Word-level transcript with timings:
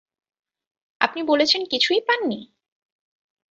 আপনি 1.01 1.21
বলেছেন 1.23 1.61
কিছুই 1.65 2.01
পাননি? 2.01 2.39